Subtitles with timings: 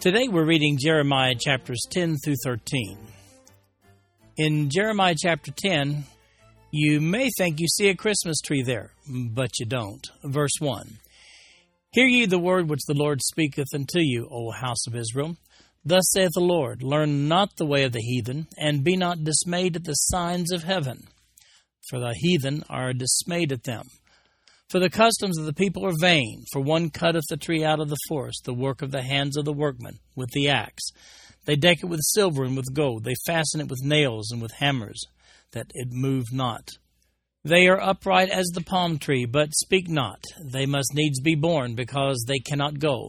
[0.00, 2.96] Today we're reading Jeremiah chapters 10 through 13.
[4.38, 6.04] In Jeremiah chapter 10,
[6.70, 10.06] you may think you see a Christmas tree there, but you don't.
[10.24, 10.98] Verse 1
[11.92, 15.36] Hear ye the word which the Lord speaketh unto you, O house of Israel.
[15.84, 19.76] Thus saith the Lord Learn not the way of the heathen, and be not dismayed
[19.76, 21.08] at the signs of heaven
[21.90, 23.88] for the heathen are dismayed at them.
[24.70, 27.88] For the customs of the people are vain, for one cutteth the tree out of
[27.88, 30.92] the forest, the work of the hands of the workman, with the axe.
[31.44, 34.52] They deck it with silver and with gold, they fasten it with nails and with
[34.52, 35.02] hammers,
[35.50, 36.68] that it move not.
[37.42, 40.22] They are upright as the palm tree, but speak not.
[40.52, 43.08] They must needs be borne, because they cannot go.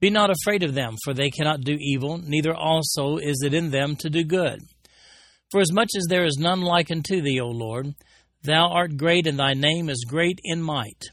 [0.00, 3.70] Be not afraid of them, for they cannot do evil, neither also is it in
[3.70, 4.60] them to do good.
[5.50, 7.94] For as much as there is none like unto thee, O Lord,
[8.42, 11.10] thou art great, and thy name is great in might.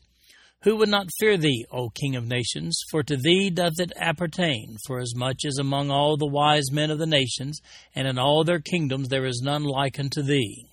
[0.63, 2.79] Who would not fear thee, O King of nations?
[2.89, 6.91] For to thee doth it appertain, for as much as among all the wise men
[6.91, 7.61] of the nations,
[7.93, 10.65] and in all their kingdoms there is none like unto thee.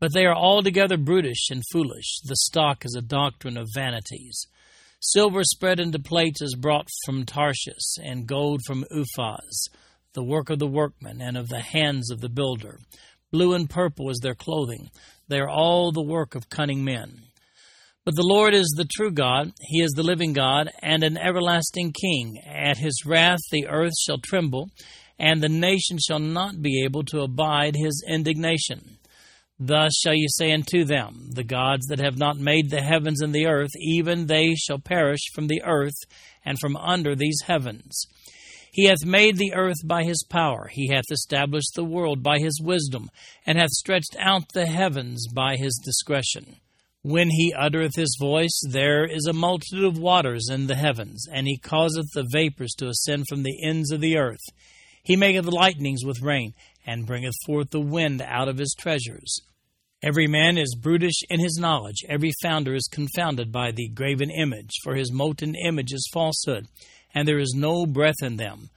[0.00, 2.20] But they are altogether brutish and foolish.
[2.24, 4.46] The stock is a doctrine of vanities.
[5.00, 9.68] Silver spread into plates is brought from Tarshish, and gold from Uphaz
[10.14, 12.78] the work of the workman and of the hands of the builder.
[13.30, 14.90] Blue and purple is their clothing.
[15.28, 17.22] They are all the work of cunning men.
[18.04, 21.92] But the Lord is the true God, He is the living God, and an everlasting
[21.92, 22.38] King.
[22.46, 24.68] At His wrath the earth shall tremble,
[25.18, 28.98] and the nation shall not be able to abide His indignation.
[29.58, 33.32] Thus shall you say unto them, The gods that have not made the heavens and
[33.32, 35.96] the earth, even they shall perish from the earth
[36.44, 38.06] and from under these heavens.
[38.74, 42.60] He hath made the earth by his power, he hath established the world by his
[42.60, 43.08] wisdom,
[43.46, 46.56] and hath stretched out the heavens by his discretion.
[47.02, 51.46] When he uttereth his voice, there is a multitude of waters in the heavens, and
[51.46, 54.42] he causeth the vapors to ascend from the ends of the earth.
[55.04, 56.52] He maketh lightnings with rain,
[56.84, 59.38] and bringeth forth the wind out of his treasures.
[60.02, 64.72] Every man is brutish in his knowledge, every founder is confounded by the graven image,
[64.82, 66.66] for his molten image is falsehood
[67.14, 68.70] and there is no breath in them.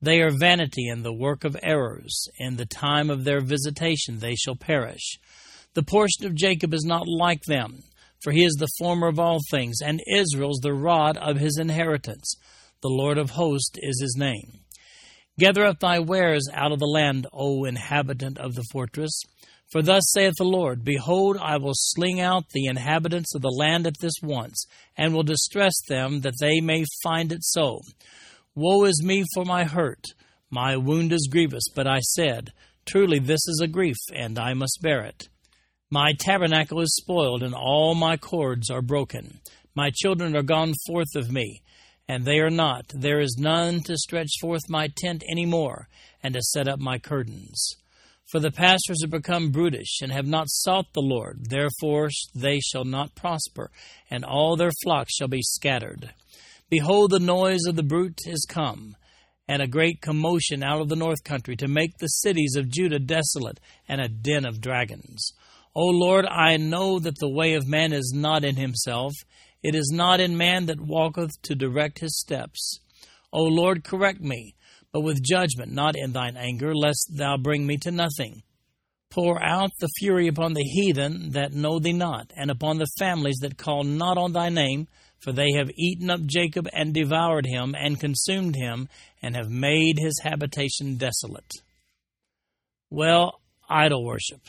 [0.00, 2.28] They are vanity and the work of errors.
[2.38, 5.18] In the time of their visitation they shall perish.
[5.74, 7.80] The portion of Jacob is not like them,
[8.22, 12.34] for he is the former of all things, and Israel's the rod of his inheritance.
[12.80, 14.60] The Lord of hosts is his name.
[15.38, 19.20] Gather up thy wares out of the land, O inhabitant of the fortress.
[19.70, 23.86] For thus saith the Lord Behold, I will sling out the inhabitants of the land
[23.86, 24.64] at this once,
[24.96, 27.80] and will distress them that they may find it so.
[28.54, 30.04] Woe is me for my hurt!
[30.50, 32.52] My wound is grievous, but I said,
[32.86, 35.28] Truly this is a grief, and I must bear it.
[35.90, 39.40] My tabernacle is spoiled, and all my cords are broken.
[39.74, 41.62] My children are gone forth of me,
[42.08, 42.86] and they are not.
[42.94, 45.88] There is none to stretch forth my tent any more,
[46.22, 47.76] and to set up my curtains.
[48.30, 51.46] For the pastors have become brutish, and have not sought the Lord.
[51.48, 53.70] Therefore they shall not prosper,
[54.10, 56.10] and all their flocks shall be scattered.
[56.68, 58.96] Behold, the noise of the bruit is come,
[59.48, 62.98] and a great commotion out of the north country, to make the cities of Judah
[62.98, 65.32] desolate, and a den of dragons.
[65.74, 69.14] O Lord, I know that the way of man is not in himself.
[69.62, 72.80] It is not in man that walketh to direct his steps.
[73.32, 74.54] O Lord, correct me
[74.92, 78.42] but with judgment, not in thine anger, lest thou bring me to nothing.
[79.10, 83.38] Pour out the fury upon the heathen that know thee not, and upon the families
[83.40, 84.86] that call not on thy name,
[85.18, 88.88] for they have eaten up Jacob and devoured him, and consumed him,
[89.22, 91.50] and have made his habitation desolate.
[92.90, 94.40] Well, idol worship.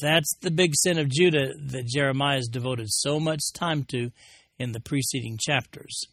[0.00, 4.10] That's the big sin of Judah that Jeremiah has devoted so much time to
[4.58, 6.06] in the preceding chapters.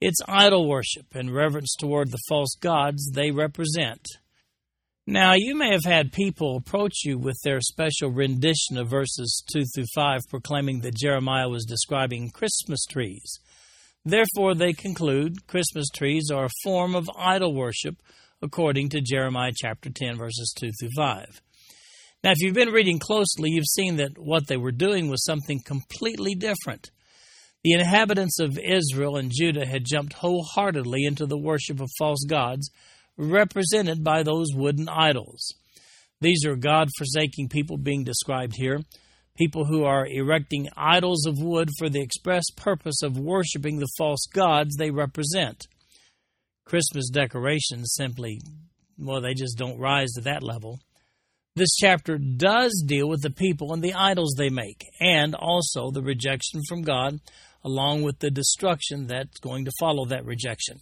[0.00, 4.06] It's idol worship and reverence toward the false gods they represent.
[5.06, 9.62] Now, you may have had people approach you with their special rendition of verses 2
[9.74, 13.38] through 5, proclaiming that Jeremiah was describing Christmas trees.
[14.04, 17.96] Therefore, they conclude Christmas trees are a form of idol worship,
[18.42, 21.40] according to Jeremiah chapter 10, verses 2 through 5.
[22.22, 25.60] Now, if you've been reading closely, you've seen that what they were doing was something
[25.64, 26.90] completely different.
[27.66, 32.70] The inhabitants of Israel and Judah had jumped wholeheartedly into the worship of false gods,
[33.18, 35.52] represented by those wooden idols.
[36.20, 38.82] These are God forsaking people being described here,
[39.36, 44.28] people who are erecting idols of wood for the express purpose of worshiping the false
[44.32, 45.66] gods they represent.
[46.66, 48.40] Christmas decorations simply,
[48.96, 50.78] well, they just don't rise to that level.
[51.56, 56.02] This chapter does deal with the people and the idols they make, and also the
[56.02, 57.18] rejection from God,
[57.64, 60.78] along with the destruction that's going to follow that rejection.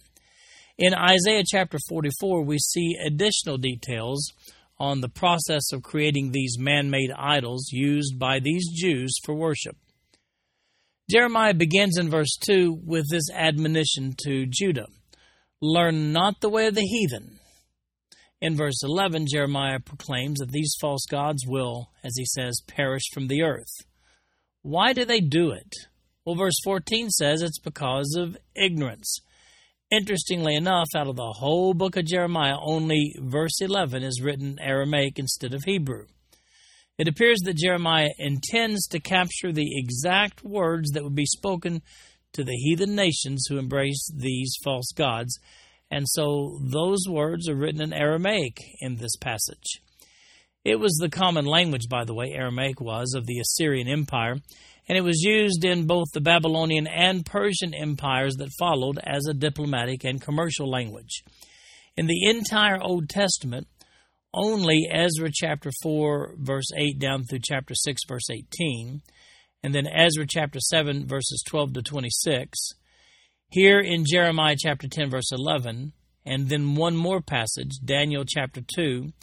[0.77, 4.31] In Isaiah chapter 44, we see additional details
[4.77, 9.77] on the process of creating these man made idols used by these Jews for worship.
[11.09, 14.87] Jeremiah begins in verse 2 with this admonition to Judah
[15.61, 17.39] Learn not the way of the heathen
[18.41, 23.27] in verse 11, Jeremiah proclaims that these false gods will, as he says, perish from
[23.27, 23.85] the earth.
[24.61, 25.73] Why do they do it?
[26.25, 29.19] Well, verse 14 says it's because of ignorance.
[29.91, 35.19] Interestingly enough, out of the whole book of Jeremiah, only verse 11 is written Aramaic
[35.19, 36.07] instead of Hebrew.
[36.97, 41.81] It appears that Jeremiah intends to capture the exact words that would be spoken
[42.33, 45.39] to the heathen nations who embrace these false gods
[45.91, 49.81] and so those words are written in Aramaic in this passage.
[50.63, 54.37] It was the common language, by the way, Aramaic was, of the Assyrian Empire,
[54.87, 59.33] and it was used in both the Babylonian and Persian empires that followed as a
[59.33, 61.23] diplomatic and commercial language.
[61.97, 63.67] In the entire Old Testament,
[64.33, 69.01] only Ezra chapter 4, verse 8 down through chapter 6, verse 18,
[69.63, 72.73] and then Ezra chapter 7, verses 12 to 26,
[73.49, 75.93] here in Jeremiah chapter 10, verse 11,
[76.25, 79.13] and then one more passage, Daniel chapter 2,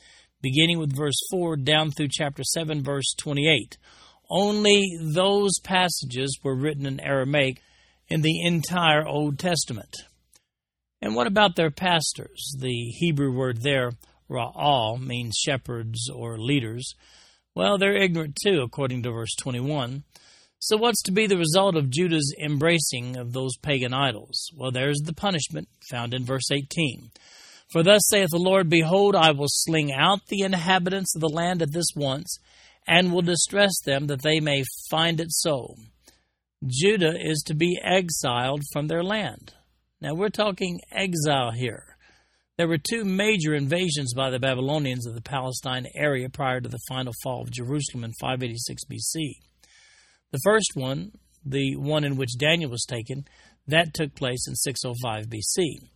[0.40, 3.76] beginning with verse 4 down through chapter 7, verse 28.
[4.34, 7.60] Only those passages were written in Aramaic
[8.08, 9.94] in the entire Old Testament.
[11.02, 12.56] And what about their pastors?
[12.58, 13.92] The Hebrew word there,
[14.30, 16.94] ra'al, means shepherds or leaders.
[17.54, 20.02] Well, they're ignorant too, according to verse 21.
[20.60, 24.50] So, what's to be the result of Judah's embracing of those pagan idols?
[24.56, 27.10] Well, there's the punishment found in verse 18.
[27.70, 31.60] For thus saith the Lord, Behold, I will sling out the inhabitants of the land
[31.60, 32.38] at this once,
[32.86, 35.74] and will distress them that they may find it so.
[36.66, 39.54] Judah is to be exiled from their land.
[40.00, 41.96] Now, we're talking exile here.
[42.58, 46.78] There were two major invasions by the Babylonians of the Palestine area prior to the
[46.88, 49.32] final fall of Jerusalem in 586 BC.
[50.32, 51.12] The first one,
[51.44, 53.24] the one in which Daniel was taken,
[53.66, 55.88] that took place in 605 BC.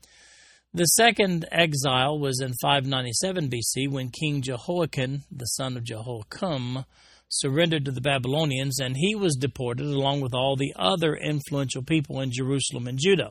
[0.76, 6.84] The second exile was in 597 BC when King Jehoiachin, the son of Jehoiakim,
[7.31, 12.20] surrendered to the Babylonians and he was deported along with all the other influential people
[12.20, 13.31] in Jerusalem and Judah.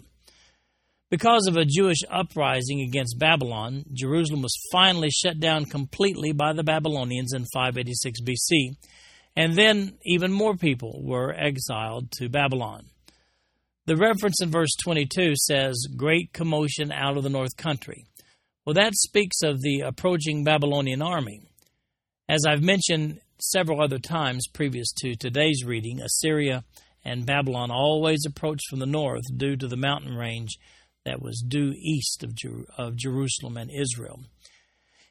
[1.12, 6.64] Because of a Jewish uprising against Babylon, Jerusalem was finally shut down completely by the
[6.64, 8.76] Babylonians in 586 BC
[9.36, 12.88] and then even more people were exiled to Babylon.
[13.88, 18.06] The reference in verse 22 says, Great commotion out of the north country.
[18.66, 21.42] Well, that speaks of the approaching Babylonian army.
[22.28, 26.63] As I've mentioned several other times previous to today's reading, Assyria
[27.04, 30.58] and Babylon always approached from the north due to the mountain range
[31.06, 34.22] that was due east of, Jer- of Jerusalem and Israel.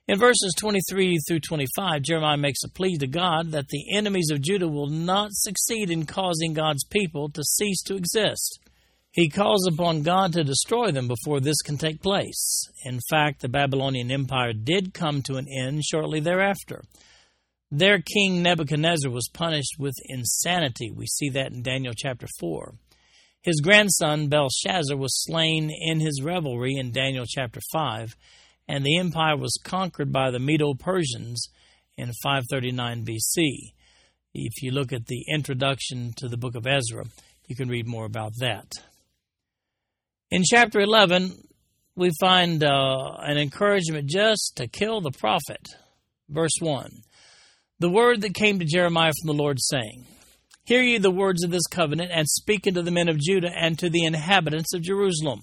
[0.09, 4.43] In verses 23 through 25, Jeremiah makes a plea to God that the enemies of
[4.43, 8.59] Judah will not succeed in causing God's people to cease to exist.
[9.15, 12.69] He calls upon God to destroy them before this can take place.
[12.85, 16.83] In fact, the Babylonian Empire did come to an end shortly thereafter.
[17.71, 20.91] Their king Nebuchadnezzar was punished with insanity.
[20.91, 22.75] We see that in Daniel chapter 4.
[23.43, 28.17] His grandson Belshazzar was slain in his revelry in Daniel chapter 5
[28.69, 31.49] and the empire was conquered by the Medo Persians
[31.97, 33.73] in 539 BC.
[34.35, 37.05] If you look at the introduction to the book of Ezra,
[37.47, 38.73] you can read more about that.
[40.31, 41.33] In chapter 11,
[41.97, 45.67] we find uh, an encouragement just to kill the prophet.
[46.29, 46.91] Verse 1
[47.79, 50.07] The word that came to Jeremiah from the Lord, saying,
[50.65, 53.79] Hear ye the words of this covenant, and speak unto the men of Judah and
[53.79, 55.43] to the inhabitants of Jerusalem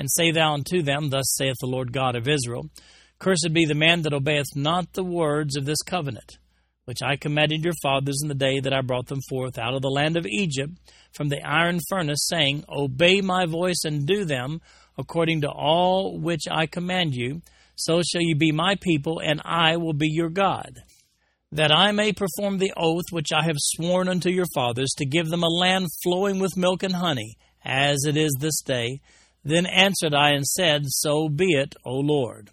[0.00, 2.70] and say thou unto them, Thus saith the Lord God of Israel
[3.18, 6.38] Cursed be the man that obeyeth not the words of this covenant,
[6.90, 9.80] which I commanded your fathers in the day that I brought them forth out of
[9.80, 10.72] the land of Egypt
[11.12, 14.60] from the iron furnace, saying, Obey my voice and do them
[14.98, 17.42] according to all which I command you,
[17.76, 20.80] so shall you be my people, and I will be your God.
[21.52, 25.28] that I may perform the oath which I have sworn unto your fathers, to give
[25.28, 29.00] them a land flowing with milk and honey, as it is this day.
[29.44, 32.50] Then answered I and said, So be it, O Lord.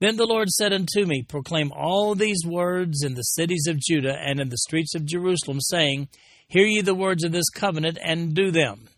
[0.00, 4.16] Then the Lord said unto me, Proclaim all these words in the cities of Judah
[4.18, 6.08] and in the streets of Jerusalem, saying,
[6.48, 8.88] Hear ye the words of this covenant, and do them.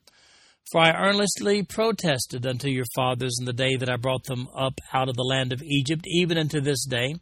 [0.70, 4.80] For I earnestly protested unto your fathers in the day that I brought them up
[4.92, 7.16] out of the land of Egypt, even unto this day,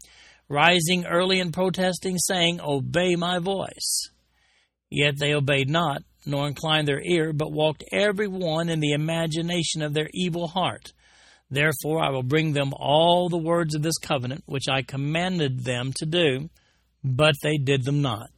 [0.49, 4.11] rising early and protesting, saying, Obey my voice.
[4.91, 9.81] Yet they obeyed not, nor inclined their ear, but walked every one in the imagination
[9.81, 10.93] of their evil heart.
[11.51, 15.93] Therefore I will bring them all the words of this covenant, which I commanded them
[15.97, 16.49] to do,
[17.03, 18.31] but they did them not.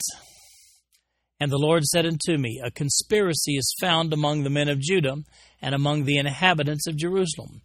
[1.39, 5.17] And the Lord said unto me, A conspiracy is found among the men of Judah
[5.61, 7.63] and among the inhabitants of Jerusalem.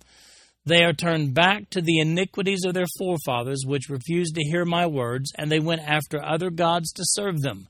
[0.66, 4.86] They are turned back to the iniquities of their forefathers, which refused to hear my
[4.86, 7.68] words, and they went after other gods to serve them.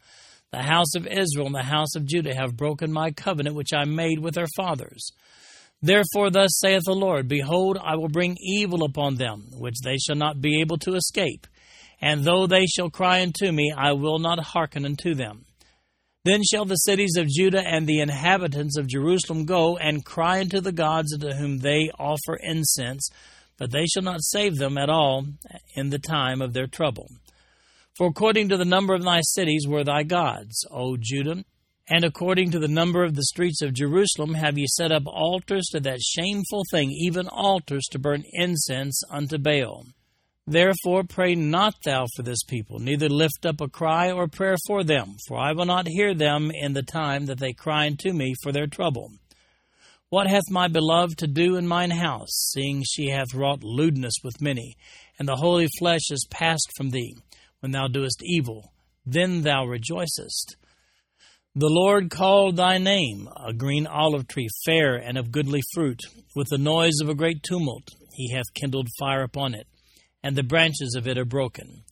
[0.51, 3.83] The house of Israel and the house of Judah have broken my covenant which I
[3.83, 5.11] made with their fathers.
[5.81, 10.15] Therefore, thus saith the Lord Behold, I will bring evil upon them, which they shall
[10.15, 11.45] not be able to escape.
[12.01, 15.45] And though they shall cry unto me, I will not hearken unto them.
[16.25, 20.59] Then shall the cities of Judah and the inhabitants of Jerusalem go and cry unto
[20.59, 23.07] the gods unto whom they offer incense,
[23.57, 25.25] but they shall not save them at all
[25.75, 27.07] in the time of their trouble.
[27.95, 31.45] For according to the number of thy cities were thy gods, O Judah,
[31.89, 35.67] and according to the number of the streets of Jerusalem have ye set up altars
[35.71, 39.85] to that shameful thing, even altars to burn incense unto Baal.
[40.45, 44.83] Therefore pray not thou for this people, neither lift up a cry or prayer for
[44.83, 48.33] them, for I will not hear them in the time that they cry unto me
[48.41, 49.11] for their trouble.
[50.09, 54.41] What hath my beloved to do in mine house, seeing she hath wrought lewdness with
[54.41, 54.77] many,
[55.19, 57.17] and the holy flesh is passed from thee,
[57.59, 58.71] when thou doest evil?
[59.05, 60.55] Then thou rejoicest.
[61.59, 65.99] The Lord called thy name, a green olive tree, fair and of goodly fruit,
[66.35, 67.89] with the noise of a great tumult.
[68.13, 69.65] He hath kindled fire upon it
[70.23, 71.83] and the branches of it are broken.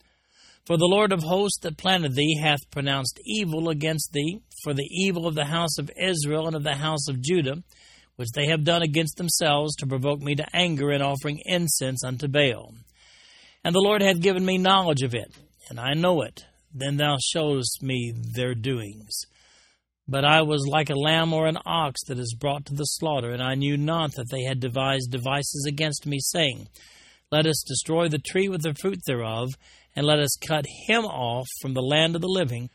[0.65, 4.87] For the Lord of hosts that planted thee hath pronounced evil against thee for the
[4.91, 7.63] evil of the house of Israel and of the house of Judah,
[8.17, 12.27] which they have done against themselves to provoke me to anger in offering incense unto
[12.27, 12.73] Baal.
[13.63, 15.33] And the Lord hath given me knowledge of it,
[15.69, 16.45] and I know it.
[16.73, 19.25] Then thou showest me their doings.
[20.07, 23.31] But I was like a lamb or an ox that is brought to the slaughter,
[23.31, 26.67] and I knew not that they had devised devices against me, saying,
[27.31, 29.49] let us destroy the tree with the fruit thereof,
[29.95, 32.69] and let us cut him off from the land of the living,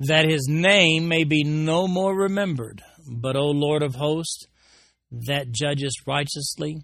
[0.00, 2.82] that his name may be no more remembered.
[3.08, 4.46] But, O Lord of hosts,
[5.10, 6.78] that judgest righteously,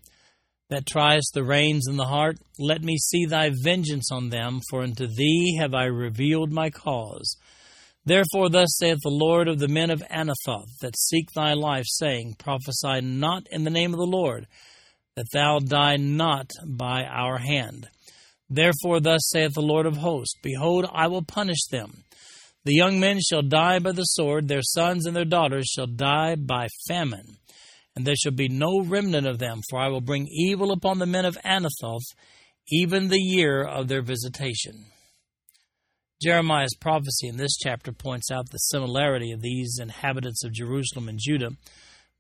[0.71, 4.83] that triest the reins and the heart, let me see thy vengeance on them, for
[4.83, 7.37] unto thee have I revealed my cause.
[8.05, 12.37] Therefore, thus saith the Lord of the men of Anathoth, that seek thy life, saying,
[12.38, 14.47] Prophesy not in the name of the Lord
[15.19, 17.88] that thou die not by our hand.
[18.49, 22.05] Therefore, thus saith the Lord of hosts Behold, I will punish them.
[22.64, 26.37] The young men shall die by the sword, their sons and their daughters shall die
[26.37, 27.38] by famine.
[27.97, 31.07] And there shall be no remnant of them, for I will bring evil upon the
[31.07, 32.14] men of Anathoth,
[32.71, 34.87] even the year of their visitation.
[36.20, 41.18] Jeremiah's prophecy in this chapter points out the similarity of these inhabitants of Jerusalem and
[41.20, 41.52] Judah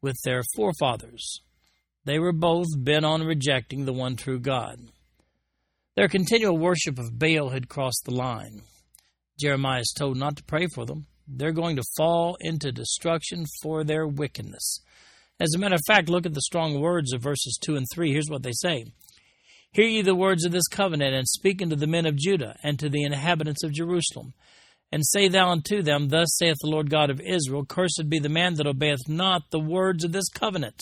[0.00, 1.40] with their forefathers.
[2.04, 4.78] They were both bent on rejecting the one true God.
[5.96, 8.62] Their continual worship of Baal had crossed the line.
[9.40, 11.06] Jeremiah is told not to pray for them.
[11.26, 14.80] They're going to fall into destruction for their wickedness.
[15.40, 18.12] As a matter of fact, look at the strong words of verses 2 and 3.
[18.12, 18.86] Here's what they say
[19.72, 22.78] Hear ye the words of this covenant, and speak unto the men of Judah, and
[22.78, 24.34] to the inhabitants of Jerusalem.
[24.90, 28.28] And say thou unto them, Thus saith the Lord God of Israel, Cursed be the
[28.28, 30.80] man that obeyeth not the words of this covenant.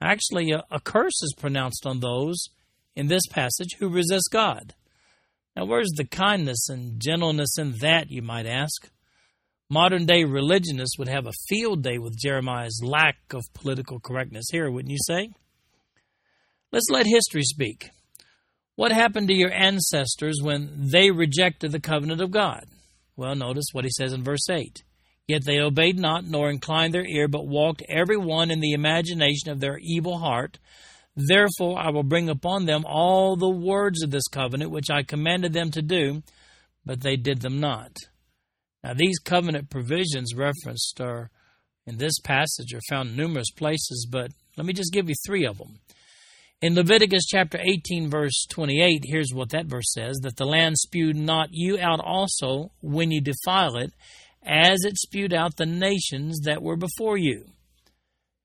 [0.00, 2.48] Actually, a, a curse is pronounced on those
[2.96, 4.74] in this passage who resist God.
[5.54, 8.90] Now, where's the kindness and gentleness in that, you might ask?
[9.68, 14.70] Modern day religionists would have a field day with Jeremiah's lack of political correctness here,
[14.70, 15.30] wouldn't you say?
[16.70, 17.90] Let's let history speak.
[18.76, 22.64] What happened to your ancestors when they rejected the covenant of God?
[23.16, 24.84] Well, notice what he says in verse 8.
[25.26, 29.50] Yet they obeyed not, nor inclined their ear, but walked every one in the imagination
[29.50, 30.58] of their evil heart.
[31.16, 35.52] Therefore I will bring upon them all the words of this covenant which I commanded
[35.52, 36.22] them to do,
[36.84, 37.96] but they did them not.
[38.84, 41.30] Now these covenant provisions referenced are
[41.86, 45.46] in this passage are found in numerous places, but let me just give you three
[45.46, 45.80] of them.
[46.60, 51.14] In Leviticus chapter 18, verse 28, here's what that verse says that the land spewed
[51.14, 53.92] not you out also when you defile it,
[54.42, 57.44] as it spewed out the nations that were before you.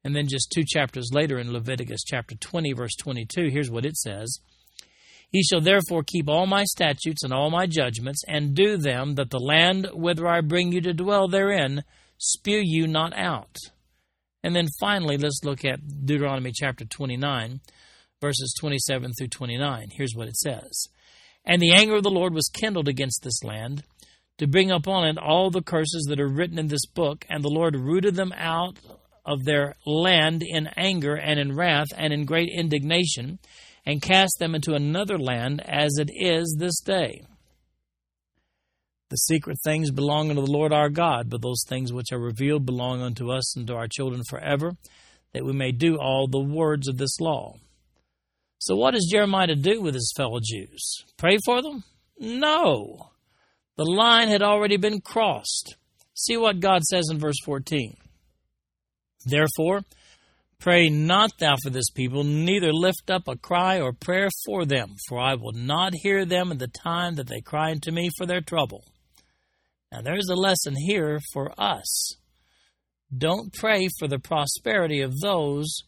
[0.03, 3.97] And then just two chapters later in Leviticus chapter 20, verse 22, here's what it
[3.97, 4.37] says
[5.31, 9.31] Ye shall therefore keep all my statutes and all my judgments, and do them, that
[9.31, 11.83] the land whither I bring you to dwell therein
[12.19, 13.57] spew you not out.
[14.43, 17.59] And then finally, let's look at Deuteronomy chapter 29,
[18.23, 19.89] verses 27 through 29.
[19.91, 20.87] Here's what it says
[21.43, 23.83] And the anger of the Lord was kindled against this land,
[24.37, 27.49] to bring upon it all the curses that are written in this book, and the
[27.49, 28.77] Lord rooted them out
[29.25, 33.39] of their land in anger and in wrath and in great indignation,
[33.85, 37.23] and cast them into another land as it is this day.
[39.09, 42.65] The secret things belong unto the Lord our God, but those things which are revealed
[42.65, 44.71] belong unto us and to our children forever,
[45.33, 47.55] that we may do all the words of this law.
[48.65, 51.03] So, what is Jeremiah do with his fellow Jews?
[51.17, 51.83] Pray for them?
[52.17, 53.09] No.
[53.75, 55.75] The line had already been crossed.
[56.13, 57.97] See what God says in verse 14.
[59.25, 59.81] Therefore,
[60.59, 64.95] pray not thou for this people, neither lift up a cry or prayer for them,
[65.09, 68.25] for I will not hear them in the time that they cry unto me for
[68.25, 68.85] their trouble.
[69.91, 72.15] Now, there's a lesson here for us.
[73.13, 75.79] Don't pray for the prosperity of those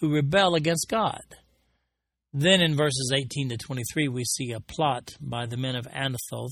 [0.00, 1.22] who rebel against God.
[2.34, 6.50] Then in verses 18 to 23, we see a plot by the men of Anathoth.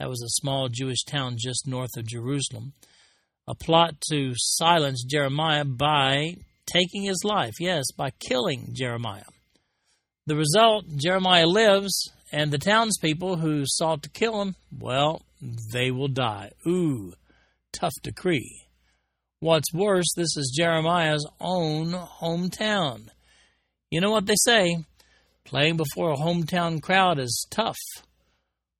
[0.00, 2.72] That was a small Jewish town just north of Jerusalem
[3.48, 6.36] a plot to silence Jeremiah by
[6.66, 9.22] taking his life, yes, by killing Jeremiah.
[10.26, 15.22] The result Jeremiah lives, and the townspeople who sought to kill him, well,
[15.72, 16.50] they will die.
[16.66, 17.14] Ooh,
[17.72, 18.62] tough decree.
[19.38, 23.10] What's worse, this is Jeremiah's own hometown.
[23.90, 24.84] You know what they say?
[25.44, 27.78] Playing before a hometown crowd is tough.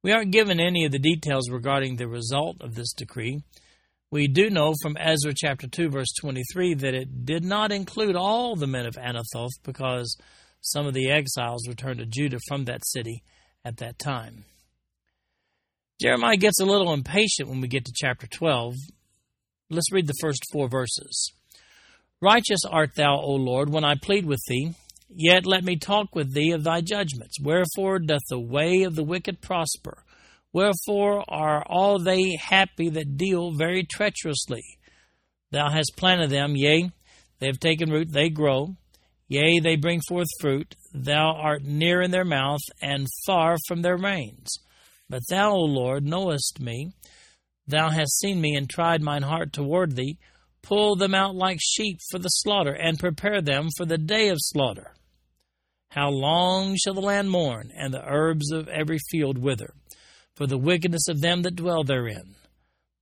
[0.02, 3.42] We aren't given any of the details regarding the result of this decree.
[4.10, 8.57] We do know from Ezra chapter 2, verse 23, that it did not include all
[8.57, 10.16] the men of Anathoth because
[10.61, 13.22] some of the exiles returned to Judah from that city
[13.64, 14.44] at that time.
[16.00, 18.74] Jeremiah gets a little impatient when we get to chapter 12.
[19.70, 21.33] Let's read the first four verses.
[22.20, 24.74] Righteous art thou, O Lord, when I plead with thee.
[25.09, 27.38] Yet let me talk with thee of thy judgments.
[27.40, 30.03] Wherefore doth the way of the wicked prosper?
[30.53, 34.62] Wherefore are all they happy that deal very treacherously?
[35.51, 36.90] Thou hast planted them, yea,
[37.38, 38.77] they have taken root, they grow,
[39.29, 40.75] yea, they bring forth fruit.
[40.92, 44.59] Thou art near in their mouth, and far from their reins.
[45.09, 46.92] But thou, O Lord, knowest me.
[47.66, 50.19] Thou hast seen me, and tried mine heart toward thee.
[50.66, 54.38] Pull them out like sheep for the slaughter, and prepare them for the day of
[54.40, 54.92] slaughter.
[55.90, 59.72] How long shall the land mourn, and the herbs of every field wither?
[60.37, 62.35] for the wickedness of them that dwell therein.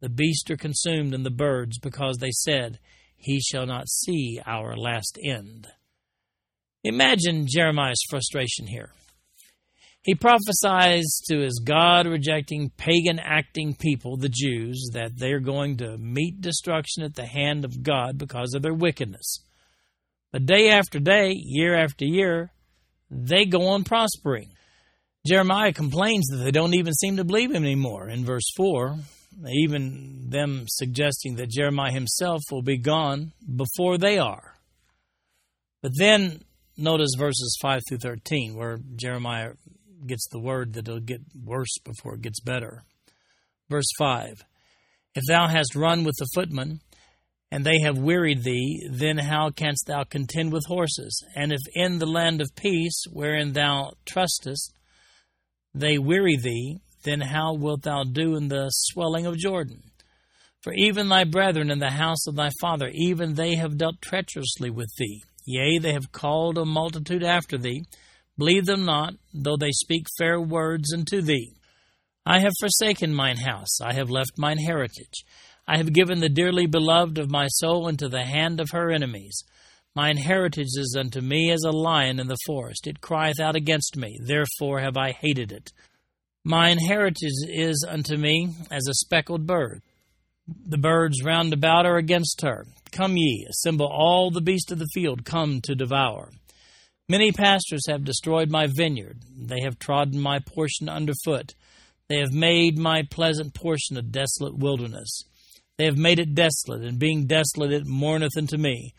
[0.00, 2.78] The beasts are consumed, and the birds, because they said,
[3.16, 5.66] He shall not see our last end.
[6.84, 8.92] Imagine Jeremiah's frustration here.
[10.04, 15.96] He prophesies to his God rejecting, pagan acting people, the Jews, that they're going to
[15.96, 19.38] meet destruction at the hand of God because of their wickedness.
[20.30, 22.52] But day after day, year after year,
[23.10, 24.50] they go on prospering.
[25.26, 28.98] Jeremiah complains that they don't even seem to believe him anymore in verse 4,
[29.48, 34.54] even them suggesting that Jeremiah himself will be gone before they are.
[35.80, 36.42] But then
[36.76, 39.52] notice verses 5 through 13, where Jeremiah
[40.06, 42.82] gets the word that it'll get worse before it gets better.
[43.68, 44.44] Verse 5
[45.14, 46.80] If thou hast run with the footmen,
[47.50, 51.24] and they have wearied thee, then how canst thou contend with horses?
[51.36, 54.72] And if in the land of peace, wherein thou trustest,
[55.72, 59.82] they weary thee, then how wilt thou do in the swelling of Jordan?
[60.62, 64.70] For even thy brethren in the house of thy father, even they have dealt treacherously
[64.70, 65.22] with thee.
[65.46, 67.84] Yea, they have called a multitude after thee.
[68.36, 71.52] Believe them not, though they speak fair words unto thee.
[72.26, 75.24] I have forsaken mine house, I have left mine heritage.
[75.66, 79.44] I have given the dearly beloved of my soul into the hand of her enemies.
[79.94, 82.86] Mine heritage is unto me as a lion in the forest.
[82.86, 85.72] It crieth out against me, therefore have I hated it.
[86.44, 89.82] Mine heritage is unto me as a speckled bird.
[90.46, 92.66] The birds round about are against her.
[92.90, 96.30] Come ye, assemble all the beasts of the field, come to devour.
[97.08, 99.20] Many pastors have destroyed my vineyard.
[99.36, 101.54] They have trodden my portion under foot.
[102.08, 105.24] They have made my pleasant portion a desolate wilderness.
[105.76, 108.94] They have made it desolate, and being desolate, it mourneth unto me.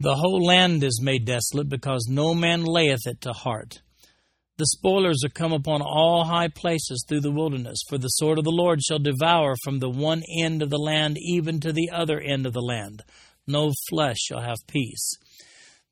[0.00, 3.80] The whole land is made desolate, because no man layeth it to heart.
[4.58, 8.44] The spoilers are come upon all high places through the wilderness, for the sword of
[8.44, 12.20] the Lord shall devour from the one end of the land even to the other
[12.20, 13.02] end of the land.
[13.46, 15.14] No flesh shall have peace.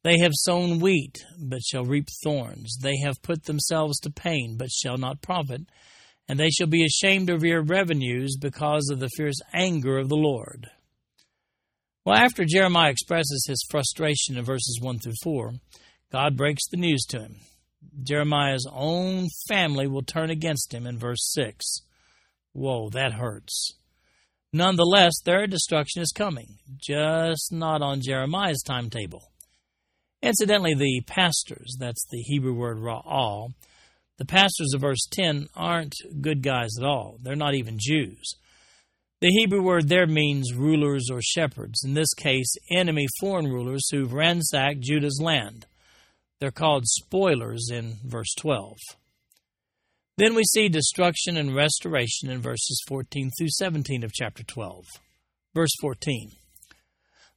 [0.04, 2.78] They have sown wheat, but shall reap thorns.
[2.80, 5.62] They have put themselves to pain, but shall not profit.
[6.28, 10.16] And they shall be ashamed of your revenues because of the fierce anger of the
[10.16, 10.68] Lord.
[12.04, 15.52] Well, after Jeremiah expresses his frustration in verses 1 through 4,
[16.12, 17.36] God breaks the news to him.
[18.02, 21.82] Jeremiah's own family will turn against him in verse 6.
[22.52, 23.72] Whoa, that hurts.
[24.52, 29.32] Nonetheless, their destruction is coming, just not on Jeremiah's timetable.
[30.22, 33.50] Incidentally, the pastors, that's the Hebrew word ra'al,
[34.18, 37.18] the pastors of verse 10 aren't good guys at all.
[37.22, 38.34] They're not even Jews.
[39.20, 44.12] The Hebrew word there means rulers or shepherds, in this case, enemy foreign rulers who've
[44.12, 45.66] ransacked Judah's land.
[46.40, 48.76] They're called spoilers in verse 12.
[50.18, 54.84] Then we see destruction and restoration in verses 14 through 17 of chapter 12.
[55.54, 56.32] Verse 14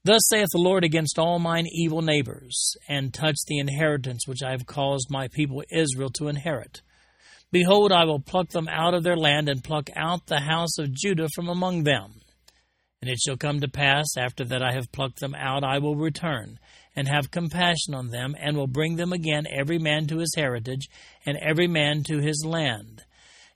[0.03, 4.49] Thus saith the Lord against all mine evil neighbors, and touch the inheritance which I
[4.51, 6.81] have caused my people Israel to inherit.
[7.51, 10.93] Behold, I will pluck them out of their land, and pluck out the house of
[10.93, 12.21] Judah from among them.
[13.01, 15.95] And it shall come to pass, after that I have plucked them out, I will
[15.95, 16.57] return,
[16.95, 20.87] and have compassion on them, and will bring them again every man to his heritage,
[21.27, 23.03] and every man to his land.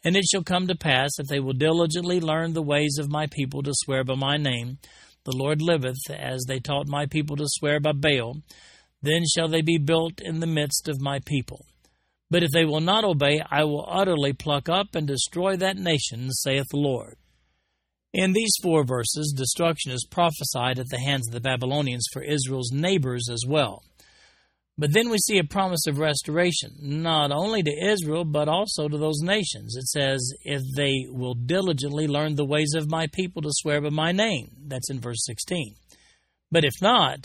[0.04, 3.26] And it shall come to pass, if they will diligently learn the ways of my
[3.26, 4.78] people to swear by my name,
[5.26, 8.38] the Lord liveth, as they taught my people to swear by Baal,
[9.02, 11.66] then shall they be built in the midst of my people.
[12.30, 16.32] But if they will not obey, I will utterly pluck up and destroy that nation,
[16.32, 17.16] saith the Lord.
[18.14, 22.72] In these four verses, destruction is prophesied at the hands of the Babylonians for Israel's
[22.72, 23.84] neighbors as well.
[24.78, 28.98] But then we see a promise of restoration, not only to Israel, but also to
[28.98, 29.76] those nations.
[29.78, 33.90] It says, If they will diligently learn the ways of my people to swear by
[33.90, 34.52] my name.
[34.68, 35.76] That's in verse 16.
[36.52, 37.20] But if not,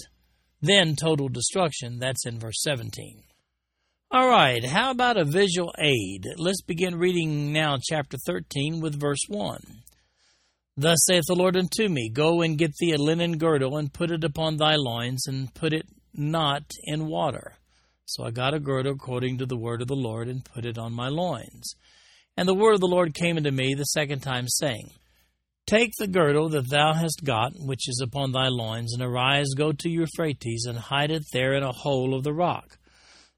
[0.62, 1.98] then total destruction.
[1.98, 3.24] That's in verse 17.
[4.12, 6.26] All right, how about a visual aid?
[6.36, 9.60] Let's begin reading now chapter 13 with verse 1.
[10.76, 14.10] Thus saith the Lord unto me, Go and get thee a linen girdle, and put
[14.10, 17.54] it upon thy loins, and put it not in water.
[18.04, 20.78] So I got a girdle according to the word of the Lord, and put it
[20.78, 21.74] on my loins.
[22.36, 24.90] And the word of the Lord came unto me the second time, saying,
[25.66, 29.70] Take the girdle that thou hast got, which is upon thy loins, and arise, go
[29.70, 32.78] to Euphrates, and hide it there in a hole of the rock.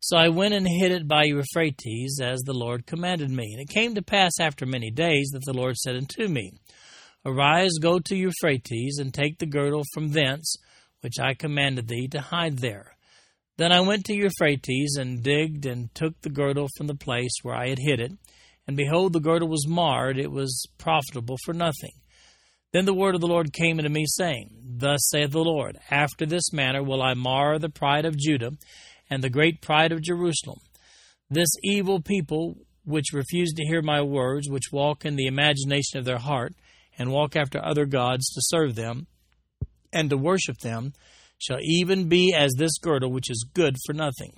[0.00, 3.52] So I went and hid it by Euphrates, as the Lord commanded me.
[3.52, 6.52] And it came to pass after many days that the Lord said unto me,
[7.24, 10.56] Arise, go to Euphrates, and take the girdle from thence,
[11.02, 12.96] which I commanded thee to hide there.
[13.58, 17.54] Then I went to Euphrates, and digged, and took the girdle from the place where
[17.54, 18.12] I had hid it.
[18.66, 21.92] And behold, the girdle was marred, it was profitable for nothing.
[22.72, 26.24] Then the word of the Lord came unto me, saying, Thus saith the Lord, After
[26.24, 28.52] this manner will I mar the pride of Judah,
[29.10, 30.60] and the great pride of Jerusalem.
[31.28, 36.04] This evil people, which refuse to hear my words, which walk in the imagination of
[36.04, 36.54] their heart,
[36.96, 39.06] and walk after other gods to serve them
[39.92, 40.92] and to worship them,
[41.38, 44.32] shall even be as this girdle which is good for nothing.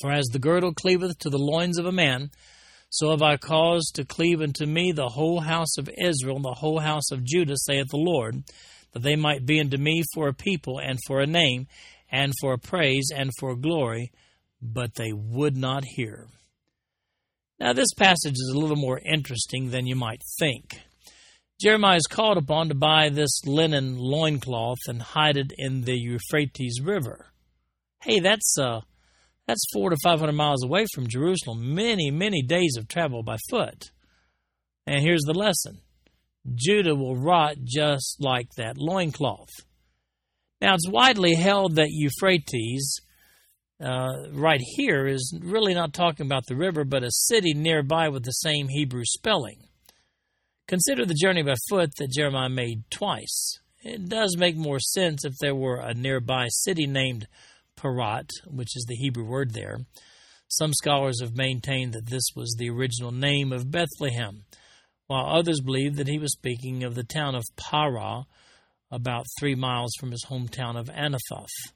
[0.00, 2.30] For as the girdle cleaveth to the loins of a man,
[2.90, 6.58] so have I caused to cleave unto me the whole house of Israel and the
[6.58, 8.44] whole house of Judah, saith the Lord,
[8.92, 11.66] that they might be unto me for a people and for a name,
[12.10, 14.10] and for a praise and for glory,
[14.62, 16.28] but they would not hear.
[17.60, 20.80] Now, this passage is a little more interesting than you might think.
[21.60, 26.80] Jeremiah is called upon to buy this linen loincloth and hide it in the Euphrates
[26.80, 27.32] River.
[28.00, 28.82] Hey, that's uh,
[29.48, 33.38] that's four to five hundred miles away from Jerusalem, many, many days of travel by
[33.50, 33.90] foot.
[34.86, 35.80] And here's the lesson
[36.54, 39.50] Judah will rot just like that loincloth.
[40.60, 43.00] Now, it's widely held that Euphrates,
[43.82, 48.24] uh, right here, is really not talking about the river, but a city nearby with
[48.24, 49.67] the same Hebrew spelling.
[50.68, 53.58] Consider the journey by foot that Jeremiah made twice.
[53.82, 57.26] It does make more sense if there were a nearby city named
[57.74, 59.78] Parat, which is the Hebrew word there.
[60.48, 64.44] Some scholars have maintained that this was the original name of Bethlehem,
[65.06, 68.26] while others believe that he was speaking of the town of Para,
[68.90, 71.72] about three miles from his hometown of Anathoth.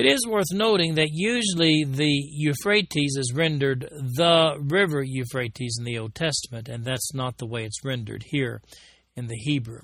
[0.00, 3.86] It is worth noting that usually the Euphrates is rendered
[4.16, 8.62] the river Euphrates in the Old Testament, and that's not the way it's rendered here
[9.14, 9.82] in the Hebrew.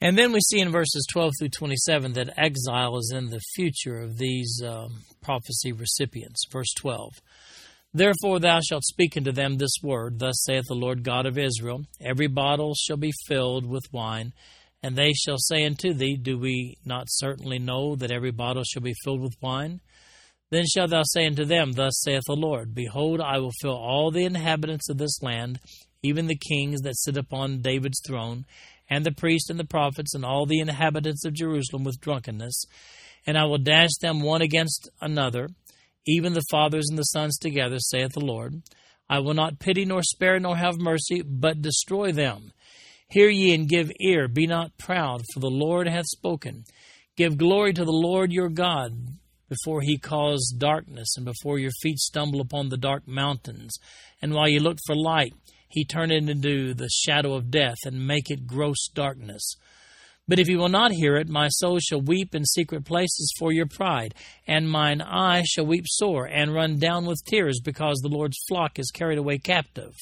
[0.00, 3.98] And then we see in verses 12 through 27 that exile is in the future
[3.98, 6.46] of these um, prophecy recipients.
[6.50, 7.10] Verse 12
[7.92, 11.82] Therefore thou shalt speak unto them this word Thus saith the Lord God of Israel
[12.00, 14.32] Every bottle shall be filled with wine.
[14.84, 18.82] And they shall say unto thee, Do we not certainly know that every bottle shall
[18.82, 19.80] be filled with wine?
[20.50, 24.10] Then shalt thou say unto them, Thus saith the Lord, Behold, I will fill all
[24.10, 25.58] the inhabitants of this land,
[26.02, 28.44] even the kings that sit upon David's throne,
[28.86, 32.66] and the priests and the prophets, and all the inhabitants of Jerusalem with drunkenness.
[33.26, 35.48] And I will dash them one against another,
[36.06, 38.60] even the fathers and the sons together, saith the Lord.
[39.08, 42.52] I will not pity nor spare nor have mercy, but destroy them.
[43.08, 46.64] Hear ye and give ear, be not proud, for the Lord hath spoken.
[47.16, 48.92] Give glory to the Lord your God
[49.48, 53.76] before he cause darkness, and before your feet stumble upon the dark mountains.
[54.20, 55.34] And while you look for light,
[55.68, 59.54] he turn it into the shadow of death, and make it gross darkness.
[60.26, 63.52] But if you will not hear it, my soul shall weep in secret places for
[63.52, 64.14] your pride,
[64.46, 68.78] and mine eye shall weep sore, and run down with tears, because the Lord's flock
[68.78, 69.92] is carried away captive.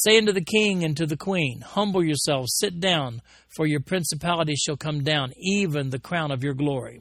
[0.00, 3.20] Say unto the king and to the queen, Humble yourselves, sit down,
[3.56, 7.00] for your principality shall come down, even the crown of your glory.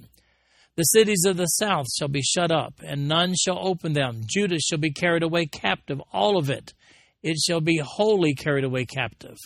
[0.78, 4.22] The cities of the south shall be shut up, and none shall open them.
[4.26, 6.74] Judah shall be carried away captive, all of it.
[7.22, 9.38] It shall be wholly carried away captive.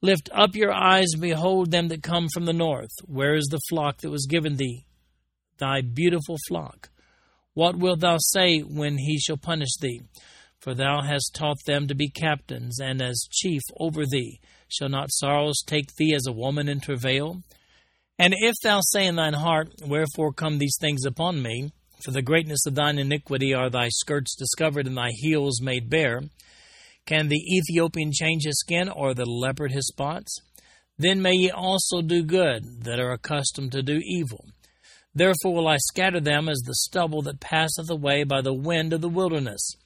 [0.00, 2.92] Lift up your eyes and behold them that come from the north.
[3.04, 4.86] Where is the flock that was given thee?
[5.58, 6.88] Thy beautiful flock.
[7.52, 10.00] What wilt thou say when he shall punish thee?
[10.60, 14.40] For thou hast taught them to be captains, and as chief over thee.
[14.68, 17.42] Shall not sorrows take thee as a woman in travail?
[18.18, 21.70] And if thou say in thine heart, Wherefore come these things upon me?
[22.04, 26.20] For the greatness of thine iniquity are thy skirts discovered, and thy heels made bare.
[27.06, 30.42] Can the Ethiopian change his skin, or the leopard his spots?
[30.98, 34.44] Then may ye also do good, that are accustomed to do evil.
[35.14, 39.00] Therefore will I scatter them as the stubble that passeth away by the wind of
[39.00, 39.76] the wilderness.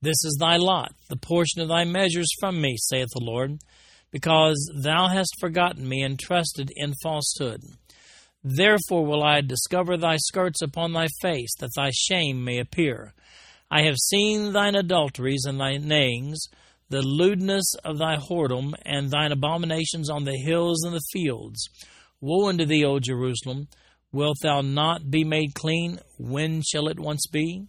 [0.00, 3.58] This is thy lot, the portion of thy measures from me, saith the Lord
[4.10, 7.62] because thou hast forgotten me and trusted in falsehood.
[8.42, 13.12] Therefore will I discover thy skirts upon thy face, that thy shame may appear.
[13.70, 16.38] I have seen thine adulteries and thy nayings,
[16.88, 21.68] the lewdness of thy whoredom, and thine abominations on the hills and the fields.
[22.20, 23.68] Woe unto thee, O Jerusalem!
[24.10, 26.00] Wilt thou not be made clean?
[26.18, 27.66] When shall it once be?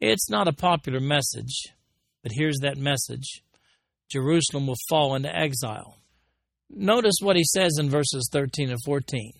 [0.00, 1.74] It's not a popular message,
[2.22, 3.42] but here's that message
[4.10, 5.96] Jerusalem will fall into exile.
[6.70, 9.32] Notice what he says in verses 13 and 14.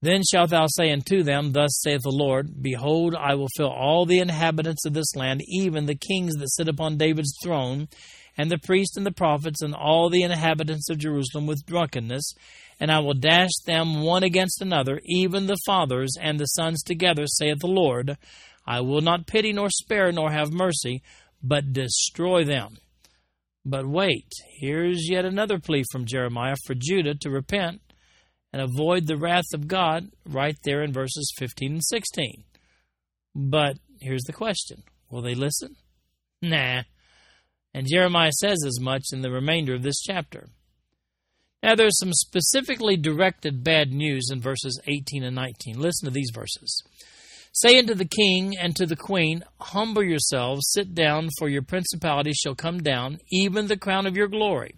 [0.00, 4.06] Then shalt thou say unto them, Thus saith the Lord, Behold, I will fill all
[4.06, 7.88] the inhabitants of this land, even the kings that sit upon David's throne,
[8.36, 12.32] and the priests and the prophets, and all the inhabitants of Jerusalem with drunkenness,
[12.78, 17.26] and I will dash them one against another, even the fathers and the sons together,
[17.26, 18.16] saith the Lord.
[18.68, 21.02] I will not pity nor spare nor have mercy,
[21.42, 22.76] but destroy them.
[23.64, 27.80] But wait, here's yet another plea from Jeremiah for Judah to repent
[28.52, 32.44] and avoid the wrath of God right there in verses 15 and 16.
[33.34, 35.76] But here's the question Will they listen?
[36.42, 36.82] Nah.
[37.72, 40.48] And Jeremiah says as much in the remainder of this chapter.
[41.62, 45.80] Now, there's some specifically directed bad news in verses 18 and 19.
[45.80, 46.82] Listen to these verses.
[47.60, 52.32] Say unto the king and to the queen, Humble yourselves, sit down, for your principality
[52.32, 54.76] shall come down, even the crown of your glory.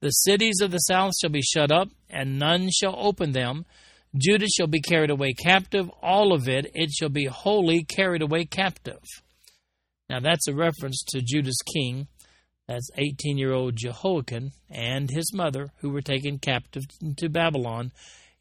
[0.00, 3.66] The cities of the south shall be shut up, and none shall open them.
[4.16, 8.46] Judah shall be carried away captive, all of it, it shall be wholly carried away
[8.46, 9.02] captive.
[10.08, 12.08] Now that's a reference to Judah's king,
[12.66, 16.84] that's 18 year old Jehoiachin, and his mother, who were taken captive
[17.18, 17.92] to Babylon.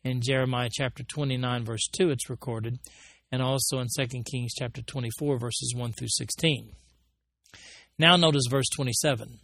[0.05, 2.79] In Jeremiah chapter 29, verse 2, it's recorded
[3.31, 6.71] and also in 2 Kings chapter 24 verses 1 through 16.
[7.99, 9.39] Now notice verse 27.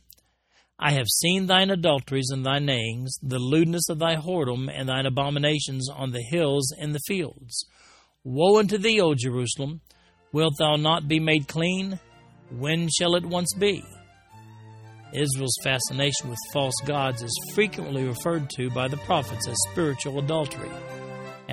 [0.79, 5.05] I have seen thine adulteries and thy nayings, the lewdness of thy whoredom, and thine
[5.05, 7.65] abominations on the hills and the fields.
[8.23, 9.81] Woe unto thee, O Jerusalem!
[10.31, 11.99] Wilt thou not be made clean?
[12.49, 13.83] When shall it once be?
[15.13, 20.71] Israel's fascination with false gods is frequently referred to by the prophets as spiritual adultery.